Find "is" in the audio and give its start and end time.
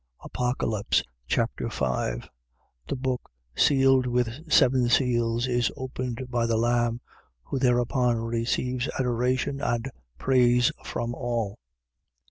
5.47-5.71